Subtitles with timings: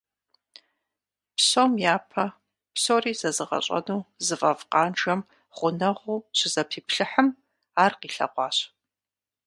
[1.35, 2.25] Псом япэ
[2.73, 5.21] псори зэзыгъэщӀэну зыфӀэфӀ Къанжэм
[5.57, 7.27] гъунэгъуу щызэпиплъыхьым,
[7.83, 8.57] ар къилъэгъуащ.